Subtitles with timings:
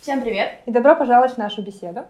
[0.00, 0.60] Всем привет!
[0.64, 2.06] И добро пожаловать в нашу беседу.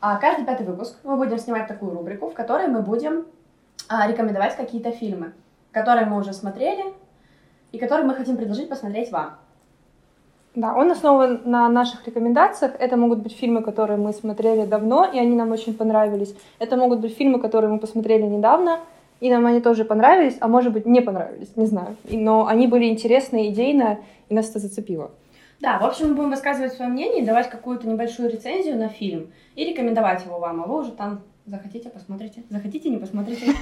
[0.00, 3.26] А, Каждый пятый выпуск мы будем снимать такую рубрику, в которой мы будем
[3.88, 5.32] а, рекомендовать какие-то фильмы,
[5.72, 6.94] которые мы уже смотрели
[7.72, 9.40] и которые мы хотим предложить посмотреть вам.
[10.56, 12.72] Да, он основан на наших рекомендациях.
[12.78, 16.34] Это могут быть фильмы, которые мы смотрели давно, и они нам очень понравились.
[16.58, 18.80] Это могут быть фильмы, которые мы посмотрели недавно,
[19.20, 21.96] и нам они тоже понравились, а может быть не понравились, не знаю.
[22.04, 23.98] Но они были интересны идейно,
[24.30, 25.10] и нас это зацепило.
[25.60, 29.64] Да, в общем, мы будем высказывать свое мнение, давать какую-то небольшую рецензию на фильм и
[29.66, 32.42] рекомендовать его вам, а вы уже там захотите, посмотрите.
[32.48, 33.52] Захотите, не посмотрите.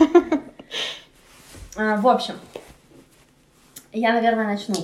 [1.76, 2.34] А, В общем,
[3.92, 4.76] я, наверное, начну.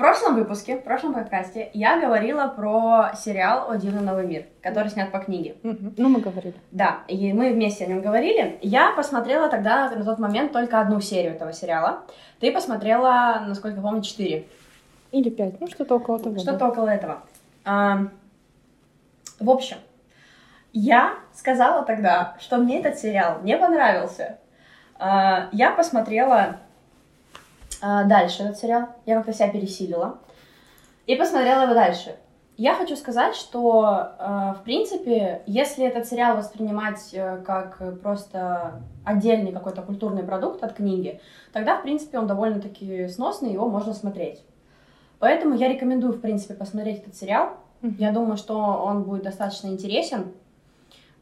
[0.00, 4.88] В прошлом выпуске, в прошлом подкасте я говорила про сериал «О дивный новый мир», который
[4.88, 5.56] снят по книге.
[5.62, 6.54] Ну, мы говорили.
[6.70, 8.58] Да, и мы вместе о нем говорили.
[8.62, 12.04] Я посмотрела тогда на тот момент только одну серию этого сериала.
[12.38, 14.46] Ты посмотрела, насколько я помню, четыре.
[15.12, 16.34] Или пять, ну что-то около того.
[16.34, 16.40] да.
[16.40, 17.22] Что-то около этого.
[17.66, 18.06] А,
[19.38, 19.76] в общем,
[20.72, 24.38] я сказала тогда, что мне этот сериал не понравился.
[24.98, 26.56] А, я посмотрела
[27.82, 28.88] а, дальше этот сериал.
[29.06, 30.18] Я как-то себя пересилила.
[31.06, 32.16] И посмотрела его дальше.
[32.56, 39.50] Я хочу сказать, что, э, в принципе, если этот сериал воспринимать э, как просто отдельный
[39.50, 41.20] какой-то культурный продукт от книги,
[41.54, 44.44] тогда, в принципе, он довольно-таки сносный, его можно смотреть.
[45.20, 47.54] Поэтому я рекомендую, в принципе, посмотреть этот сериал.
[47.82, 50.32] Я думаю, что он будет достаточно интересен.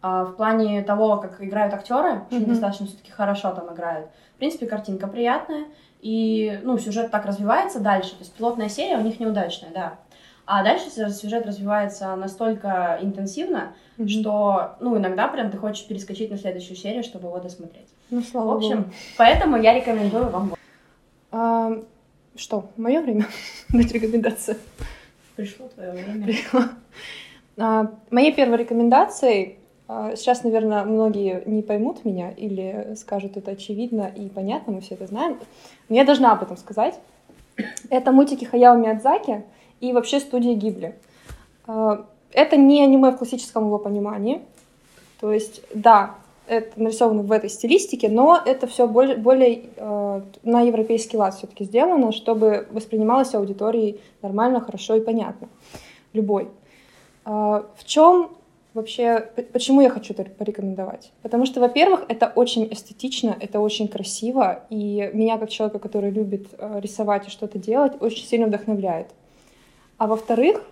[0.03, 2.50] А, В плане того, как играют актеры, очень Мгм.
[2.50, 4.09] достаточно все-таки хорошо там играют.
[4.34, 5.67] В принципе, картинка приятная.
[6.00, 8.10] И, ну, сюжет так развивается дальше.
[8.12, 9.98] То есть пилотная серия у них неудачная, да.
[10.46, 14.08] А дальше сю- сюжет развивается настолько интенсивно, Мгм.
[14.08, 17.88] что, ну, иногда прям ты хочешь перескочить на следующую серию, чтобы его досмотреть.
[18.10, 18.91] Ну, В слава общем, богу.
[19.19, 20.54] поэтому я рекомендую вам.
[21.32, 21.72] А,
[22.37, 23.26] что, мое время
[23.69, 24.56] дать рекомендацию?
[25.37, 26.25] Пришло твое время.
[26.25, 26.60] Пришло.
[27.58, 29.57] А, Моей первой рекомендацией,
[29.88, 35.06] сейчас, наверное, многие не поймут меня или скажут это очевидно и понятно, мы все это
[35.06, 35.38] знаем,
[35.88, 36.99] но я должна об этом сказать.
[37.91, 39.44] Это мультики Хаяо Миядзаки
[39.81, 40.94] и вообще студия Гибли.
[41.66, 44.43] А, Это не аниме в классическом его понимании.
[45.21, 46.15] То есть, да,
[46.47, 51.65] это нарисовано в этой стилистике, но это все более, более э, на европейский лад все-таки
[51.65, 55.49] сделано, чтобы воспринималось аудиторией нормально, хорошо и понятно.
[56.12, 56.49] Любой.
[57.25, 58.31] А, В чем
[58.78, 61.12] вообще, почему я хочу это порекомендовать?
[61.22, 66.49] Потому что, во-первых, это очень эстетично, это очень красиво, и меня, как человека, который любит
[66.56, 69.09] э, рисовать и что-то делать, очень сильно вдохновляет.
[69.99, 70.62] А во-вторых,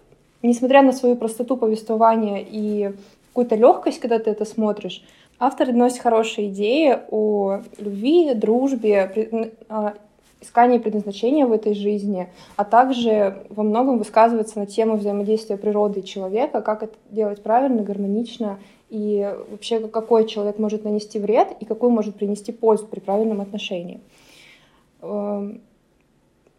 [0.42, 2.92] несмотря на свою простоту повествования и
[3.28, 5.04] какую-то легкость, когда ты это смотришь,
[5.38, 9.94] автор доносит хорошие идеи о любви, дружбе, а,
[10.40, 16.04] искании предназначения в этой жизни, а также во многом высказывается на тему взаимодействия природы и
[16.04, 18.58] человека, как это делать правильно, гармонично,
[18.90, 24.00] и вообще какой человек может нанести вред и какой может принести пользу при правильном отношении.
[25.02, 25.60] Эм,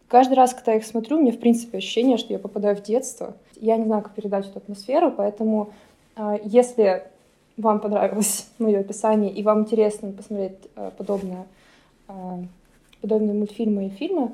[0.08, 2.82] Каждый раз, когда я их смотрю, у меня, в принципе, ощущение, что я попадаю в
[2.82, 3.36] детство.
[3.60, 5.70] Я не знаю, как передать эту атмосферу, поэтому
[6.16, 7.04] э, если
[7.58, 11.46] вам понравилось мое описание и вам интересно посмотреть э, подобное,
[12.08, 12.12] э,
[13.00, 14.32] подобные мультфильмы и фильмы,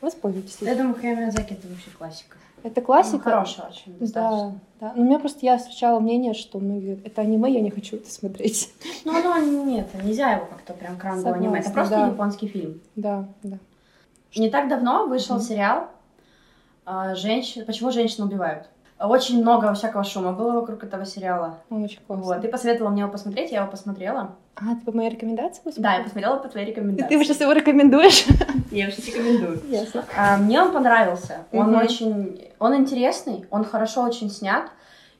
[0.00, 0.58] воспользуйтесь.
[0.60, 2.36] Я думаю, Хаяо Миядзаки это вообще классика.
[2.62, 3.16] Это классика.
[3.16, 4.60] Ну, хорошая очень, Да, достаточно.
[4.80, 4.92] да.
[4.94, 8.10] Но у меня просто я встречала мнение, что многие это аниме, я не хочу это
[8.10, 8.72] смотреть.
[9.04, 11.58] Ну, оно нет, нельзя его как-то прям к рангу аниме.
[11.58, 12.06] Это просто да.
[12.06, 12.80] японский фильм.
[12.94, 13.58] Да, да.
[14.36, 15.44] Не так давно вышел Мгм.
[15.44, 15.88] сериал
[16.84, 17.64] а, женщин...
[17.64, 18.66] «Почему женщины убивают».
[19.02, 21.58] Очень много всякого шума было вокруг этого сериала.
[21.70, 22.24] Он очень классный.
[22.26, 22.40] Вот.
[22.40, 24.36] Ты посоветовала мне его посмотреть, я его посмотрела.
[24.54, 26.02] А, ты по моей рекомендации Да, я посмотрела?
[26.04, 27.08] посмотрела по твоей рекомендации.
[27.18, 28.26] ты сейчас его рекомендуешь?
[28.70, 29.60] Я его сейчас рекомендую.
[29.68, 30.04] Ясно.
[30.16, 31.44] А, Мне он понравился.
[31.52, 31.82] Он Мгм.
[31.82, 32.48] очень...
[32.58, 34.70] Он интересный, он хорошо очень снят.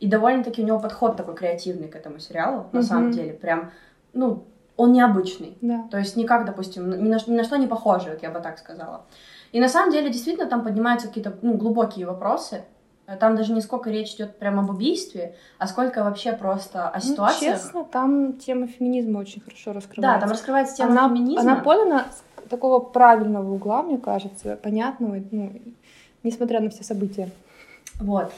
[0.00, 2.82] И довольно-таки у него подход такой креативный к этому сериалу, на Мгм.
[2.88, 3.32] самом деле.
[3.35, 3.70] Прям,
[4.14, 4.44] ну,
[4.76, 5.56] он необычный.
[5.61, 5.85] Да.
[5.90, 8.58] То есть никак, допустим, ни на, ни на что не похожий, вот я бы так
[8.58, 9.02] сказала.
[9.52, 12.62] И на самом деле, действительно, там поднимаются какие-то ну, глубокие вопросы.
[13.17, 17.00] Там даже не сколько речь идет прямо об убийстве, а сколько вообще просто о Ну,
[17.00, 17.56] ситуациях.
[17.61, 20.20] честно, там тема феминизма очень хорошо да, раскрывается.
[20.20, 21.41] там раскрывается тема она, феминизма.
[21.53, 25.53] она подана с такого правильного угла, мне кажется, понятного, ну,
[26.23, 27.31] несмотря на все события.
[28.00, 28.32] Вот.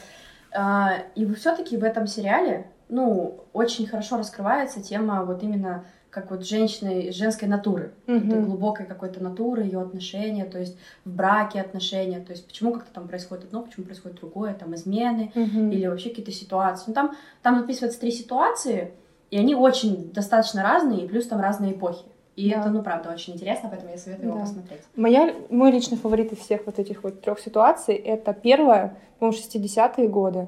[0.53, 6.45] А, И все-таки в этом сериале, ну, очень хорошо раскрывается тема вот именно как вот
[6.47, 12.31] женщины, женской натуры, этой глубокой какой-то натуры, ее отношения, то есть в браке отношения, то
[12.31, 15.71] есть почему как-то там происходит одно, почему происходит другое, там измены Мгм.
[15.71, 16.85] или вообще какие-то ситуации.
[16.87, 18.93] Ну, там, там описываются три ситуации,
[19.29, 22.05] и они очень достаточно разные, и плюс там разные эпохи.
[22.37, 22.61] И Да.
[22.61, 24.45] это, ну, правда, очень интересно, поэтому я советую его Да.
[24.45, 24.81] посмотреть.
[24.95, 30.07] Моя, мой личный фаворит из всех вот этих вот трех ситуаций это первая, по-моему, 60-е
[30.07, 30.47] годы.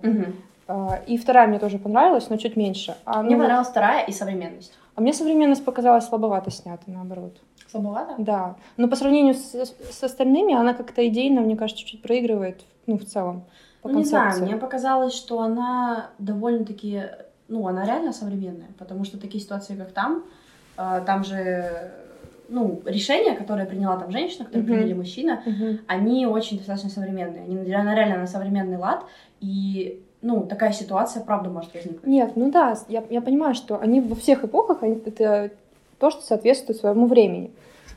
[0.69, 2.95] А, И вторая мне тоже понравилась, но чуть меньше.
[3.05, 4.73] А Мне ну, понравилась вторая и современность.
[4.97, 7.37] А мне современность показалась слабовато снята, наоборот.
[7.69, 8.15] Слабовато?
[8.17, 8.55] Да.
[8.77, 13.05] Но по сравнению с, с остальными, она как-то идейно, мне кажется, чуть проигрывает, ну, в
[13.05, 13.43] целом,
[13.83, 14.45] по Ну, не знаю, концепции.
[14.51, 17.03] мне показалось, что она довольно-таки,
[17.47, 20.23] ну, она реально современная, потому что такие ситуации, как там,
[20.77, 21.91] э, там же,
[22.49, 24.77] ну, решения, которые приняла там женщина, которые Мгм.
[24.77, 25.79] приняли мужчина, Мгм.
[25.85, 29.03] они очень достаточно современные, они реально на современный лад,
[29.41, 32.05] и, ну, такая ситуация, правда, может возникнуть.
[32.05, 35.51] Нет, ну да, я, я понимаю, что они во всех эпохах, они, это
[35.99, 37.49] то, что соответствует своему времени.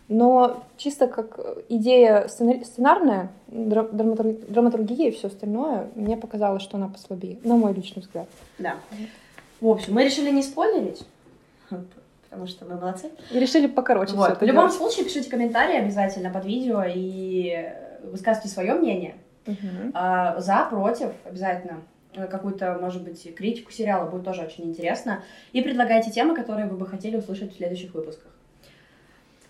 [0.08, 6.76] Но чисто как идея сцена- сценарная, дра- драматур- драматургия и все остальное, мне показалось, что
[6.76, 8.28] она послабее, на мой личный взгляд.
[8.58, 8.76] Да.
[9.60, 11.04] В общем, мы решили не спойлерить,
[12.30, 13.10] потому что мы молодцы.
[13.32, 14.36] И решили покороче Вот.
[14.36, 17.72] все В любом случае, пишите комментарии обязательно под видео и
[18.04, 19.16] высказывайте свое мнение.
[19.94, 21.78] А, за, против, обязательно
[22.14, 25.22] какую-то, может быть, критику сериала будет тоже очень интересно.
[25.52, 28.30] И предлагайте темы, которые вы бы хотели услышать в следующих выпусках.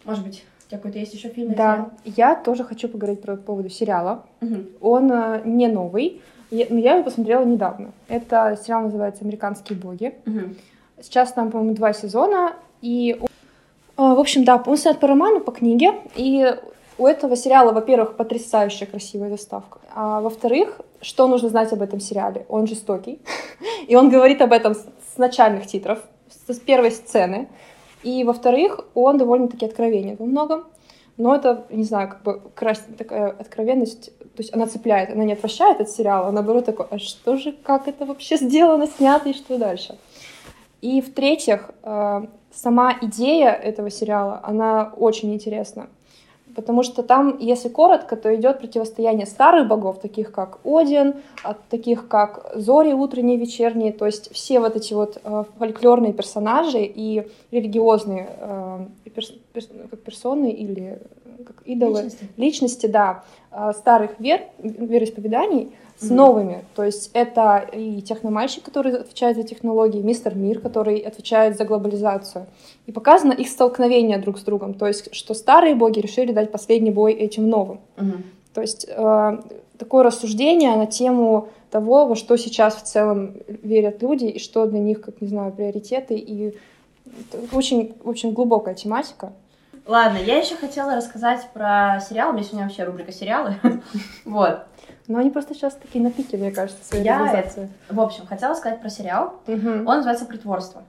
[0.05, 1.55] Может быть, у тебя какой-то есть еще фильм?
[1.55, 4.25] Да, я тоже хочу поговорить про по поводу сериала.
[4.41, 4.55] сериал?
[4.55, 4.69] Мгм.
[4.81, 6.21] Он э, не новый,
[6.51, 7.93] я- но я его посмотрела недавно.
[8.09, 10.15] Это сериал называется «Американские боги».
[10.27, 10.57] Мгм.
[11.03, 12.55] Сейчас там, по-моему, два сезона.
[12.83, 13.27] И, э,
[13.97, 15.93] в общем, да, он снят по роману, по книге.
[16.15, 16.55] И
[17.01, 19.79] у этого сериала, во-первых, потрясающая красивая заставка.
[19.95, 22.45] А во-вторых, что нужно знать об этом сериале?
[22.49, 23.21] Он жестокий.
[23.89, 25.99] И он говорит об этом с начальных титров,
[26.29, 27.49] с с первой сцены.
[28.03, 30.65] И, во-вторых, он довольно-таки откровенен во многом.
[31.17, 35.33] Но это, не знаю, как бы крас- такая откровенность, то есть она цепляет, она не
[35.33, 39.35] отвращает от сериала, а наоборот такой, а что же, как это вообще сделано, снято и
[39.35, 39.99] что дальше?
[40.81, 42.23] И в-третьих, э,
[42.53, 45.89] сама идея этого сериала, она очень интересна.
[46.55, 52.09] Потому что там, если коротко, то идет противостояние старых богов, таких как Один, от таких
[52.09, 58.29] как Зори утренние, вечерние, то есть все вот эти вот э, фольклорные персонажи и религиозные
[58.39, 58.79] э,
[59.15, 59.71] перс- перс-
[60.05, 61.01] персоны или
[61.45, 62.29] как идолы, Личности.
[62.37, 66.17] личности, да, э, старых вер, вероисповеданий с Мгм.
[66.17, 66.65] новыми.
[66.75, 72.47] То есть это и техномальщик, который отвечает за технологии, мистер Мир, который отвечает за глобализацию.
[72.87, 74.75] И показано их столкновение друг с другом.
[74.75, 77.81] То есть, что старые боги решили дать последний бой этим новым.
[77.97, 78.25] Мгм.
[78.55, 79.39] То есть э,
[79.79, 84.81] такое рассуждение на тему того, во что сейчас в целом верят люди, и что для
[84.81, 86.15] них, как не знаю, приоритеты.
[86.17, 86.55] И
[87.07, 89.33] это очень, очень глубокая тематика.
[89.91, 92.31] Ладно, я еще хотела рассказать про сериал.
[92.31, 93.57] У меня сегодня вообще рубрика сериалы.
[94.25, 94.61] Вот.
[95.09, 97.43] Но они просто сейчас такие на пике, мне кажется, своей Я.
[97.89, 99.41] В общем, хотела сказать про сериал.
[99.49, 99.89] Мгм.
[99.89, 100.85] Он называется «Притворство».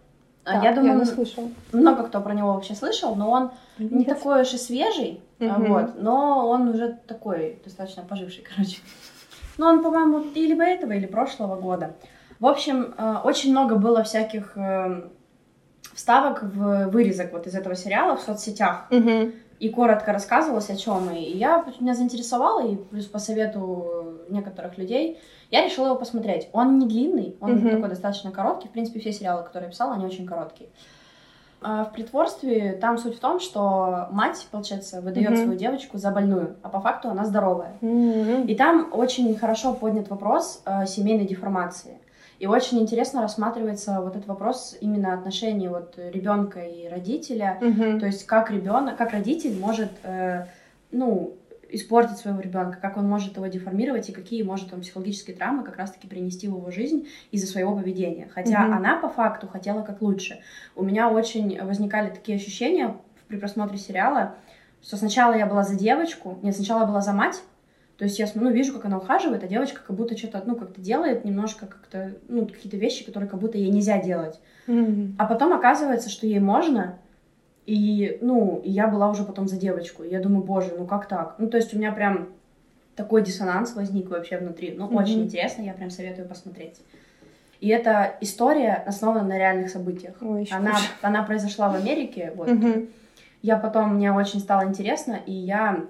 [0.45, 1.49] А Так, я думаю, не слышала.
[1.71, 4.07] много кто про него вообще слышал, но он не Нет.
[4.09, 5.73] такой уж и свежий, Мгм.
[5.73, 8.81] вот, но он уже такой достаточно поживший, короче.
[9.57, 11.95] Ну, он, по-моему, и либо этого, или прошлого года.
[12.39, 15.09] В общем, э, очень много было всяких э,
[15.93, 18.87] вставок в вырезок вот из этого сериала в соцсетях.
[18.89, 19.33] Мгм.
[19.59, 21.11] И коротко рассказывалось о чем.
[21.11, 25.19] И я, меня заинтересовало, и плюс по совету некоторых людей,
[25.51, 26.49] я решила его посмотреть.
[26.51, 27.69] Он не длинный, он Мгм.
[27.69, 28.69] такой достаточно короткий.
[28.69, 30.69] В принципе, все сериалы, которые я писала, они очень короткие.
[31.63, 35.37] А В притворстве там суть в том, что мать, получается, выдает Мгм.
[35.43, 37.77] свою девочку за больную, а по факту она здоровая.
[37.81, 38.47] Мгм.
[38.47, 41.99] И там очень хорошо поднят вопрос э, семейной деформации.
[42.41, 47.59] И очень интересно рассматривается вот этот вопрос именно отношений вот ребенка и родителя.
[47.61, 47.99] Мгм.
[47.99, 50.45] То есть как ребенок, как родитель может, э,
[50.89, 51.35] ну,
[51.69, 55.77] испортить своего ребенка, как он может его деформировать и какие может он психологические травмы как
[55.77, 58.27] раз-таки принести в его жизнь из-за своего поведения.
[58.33, 58.73] Хотя Мгм.
[58.73, 60.39] она по факту хотела как лучше.
[60.75, 64.33] У меня очень возникали такие ощущения при просмотре сериала,
[64.81, 67.39] что сначала я была за девочку, нет, сначала я была за мать,
[68.01, 70.55] то есть я смотрю, ну, вижу, как она ухаживает, а девочка как будто что-то, ну,
[70.55, 74.39] как-то делает немножко как-то, ну, какие-то вещи, которые как будто ей нельзя делать.
[74.65, 75.17] Мгм.
[75.19, 76.97] А потом оказывается, что ей можно,
[77.67, 80.01] и, ну, и я была уже потом за девочку.
[80.01, 81.35] Я думаю, боже, ну как так?
[81.37, 82.29] Ну, то есть у меня прям
[82.95, 84.73] такой диссонанс возник вообще внутри.
[84.75, 84.95] Ну, Мгм.
[84.95, 86.81] очень интересно, я прям советую посмотреть.
[87.59, 90.15] И эта история основана на реальных событиях.
[90.21, 90.85] Ой, Она, хуже.
[91.03, 92.47] она произошла в Америке, вот.
[92.47, 92.87] Мгм.
[93.43, 95.85] Я потом, мне очень стало интересно, и я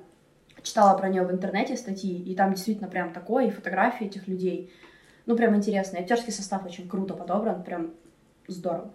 [0.64, 4.72] читала про нее в интернете статьи, и там действительно прям такое, и фотографии этих людей.
[5.26, 5.98] Ну, прям интересно.
[5.98, 7.92] И Актерский состав очень круто подобран, прям
[8.48, 8.92] здорово.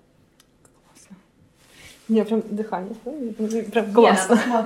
[2.08, 2.94] Не, прям дыхание.
[3.73, 4.38] Прям классно.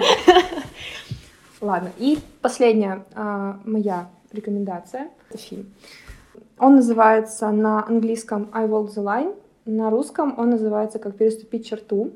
[1.60, 5.72] Ладно, и последняя а, моя рекомендация— фильм.
[6.58, 9.34] Он называется на английском «I Walk the Line»,
[9.66, 12.12] на русском он называется «Как переступить черту».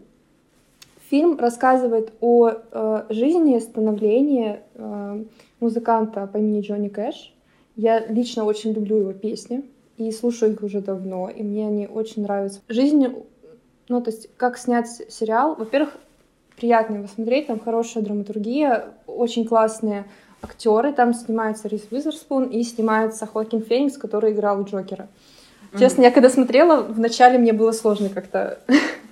[1.15, 5.25] Фильм рассказывает о э, жизни и становлении э,
[5.61, 7.33] музыканта по имени Джонни Кэш.
[7.77, 9.63] Я лично очень люблю его песни
[9.97, 12.63] и слушаю их уже давно, и мне они очень нравятся.
[12.67, 13.07] Жизнь,
[13.89, 15.91] ну, то есть, как снять сериал, во-первых,
[16.57, 20.07] приятно его смотреть, там хорошая драматургия, очень классные
[20.43, 25.07] актеры, там снимается Рис Уизерспун и снимается Хоакин Феникс, который играл Джокера.
[25.07, 25.79] Mm-hmm.
[25.79, 28.59] Честно, я когда смотрела, вначале мне было сложно как-то,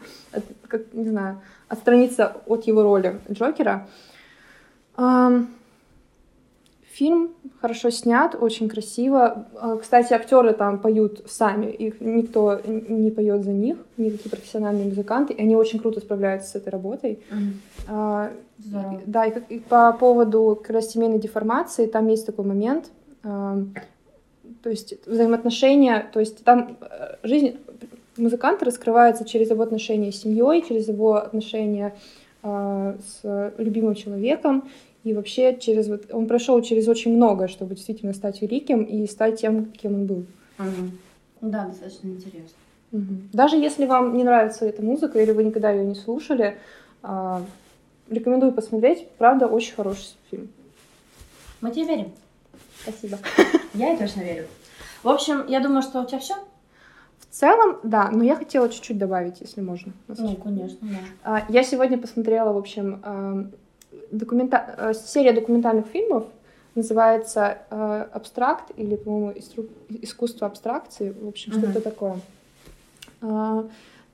[0.72, 3.86] как, не знаю, отстраниться от его роли Джокера.
[6.94, 9.46] Фильм хорошо снят, очень красиво.
[9.54, 15.32] А, кстати, актеры там поют сами, их никто не поет за них, никакие профессиональные музыканты,
[15.32, 17.22] и они очень круто справляются с этой работой.
[17.30, 18.30] Mm-hmm.
[18.58, 19.00] Здорово.
[19.06, 22.90] Да, и, и по поводу как раз семейной деформации, там есть такой момент,
[23.22, 27.56] то есть взаимоотношения, то есть там э, жизнь
[28.16, 31.94] музыканта раскрывается через его отношения с семьей, через его отношения
[32.42, 34.68] э, с любимым человеком,
[35.04, 39.40] и вообще через вот он прошел через очень многое, чтобы действительно стать великим и стать
[39.40, 40.26] тем, кем он был.
[40.58, 40.90] Угу.
[41.40, 42.56] Да, достаточно интересно.
[42.92, 43.14] Угу.
[43.32, 46.58] Даже если вам не нравится эта музыка или вы никогда ее не слушали,
[47.02, 47.38] э,
[48.08, 49.08] рекомендую посмотреть.
[49.18, 50.48] Правда, очень хороший фильм.
[51.60, 52.12] Мы тебе верим.
[52.82, 53.18] Спасибо.
[53.74, 54.46] Я и точно верю.
[55.02, 56.34] В общем, я думаю, что у тебя все.
[57.32, 59.94] В целом, да, но я хотела чуть-чуть добавить, если можно.
[60.06, 60.98] Ну, конечно, да.
[61.24, 63.46] А, я сегодня посмотрела, в общем, а,
[64.10, 64.58] документа...
[64.76, 66.24] А, серия документальных фильмов,
[66.74, 67.58] называется
[68.12, 69.32] «Абстракт» или, по-моему,
[69.88, 72.16] «Искусство абстракции», в общем, что-то такое.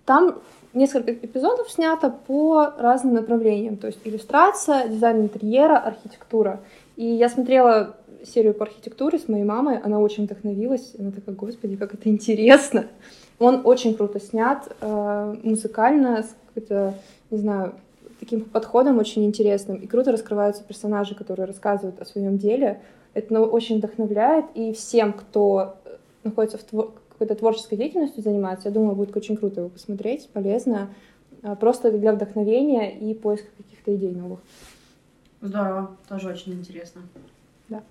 [0.05, 0.39] Там
[0.73, 6.61] несколько эпизодов снято по разным направлениям, то есть иллюстрация, дизайн интерьера, архитектура.
[6.97, 7.97] И я смотрела
[8.29, 12.87] серию по архитектуре с моей мамой, она очень вдохновилась, она такая, господи, как это интересно.
[13.39, 16.95] Он очень круто снят, э, музыкально, с какой-то,
[17.31, 17.75] не знаю,
[18.21, 19.77] таким подходом очень интересным.
[19.77, 22.81] И круто раскрываются персонажи, которые рассказывают о своем деле.
[23.15, 25.77] Это ну, очень вдохновляет, и всем, кто
[26.25, 30.89] находится в твор какой-то творческой деятельностью занимается, я думаю, будет очень круто его посмотреть, полезно,
[31.43, 34.39] э, просто для вдохновения и поиска каких-то идей новых.
[35.41, 37.03] Здорово, тоже очень интересно.
[37.69, 37.83] Да.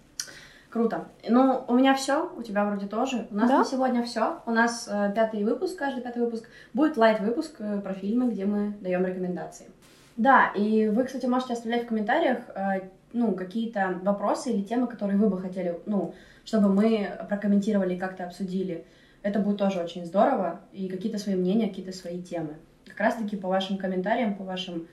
[0.78, 1.08] Круто.
[1.28, 3.26] Ну, у меня все, у тебя вроде тоже.
[3.32, 3.58] У нас да?
[3.58, 4.42] на сегодня все.
[4.46, 6.48] У нас э, пятый выпуск, каждый пятый выпуск.
[6.72, 9.72] Будет лайт-выпуск э, про фильмы, где мы даем рекомендации.
[10.18, 15.18] Да, и вы, кстати, можете оставлять в комментариях, э, ну, какие-то вопросы или темы, которые
[15.18, 16.14] вы бы хотели, ну,
[16.46, 18.86] чтобы мы прокомментировали и как-то обсудили.
[19.24, 20.60] Это будет тоже очень здорово.
[20.74, 22.54] И какие-то свои мнения, какие-то свои темы.
[22.86, 24.88] Как раз-таки по вашим комментариям, по вашим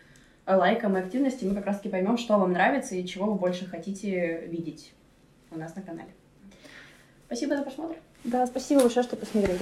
[0.47, 4.47] лайкам и активности мы как раз-таки поймем, что вам нравится и чего вы больше хотите
[4.47, 4.95] видеть
[5.55, 6.11] у нас на канале.
[7.27, 7.97] Спасибо за просмотр.
[8.25, 9.61] Да, спасибо большое, что посмотрели.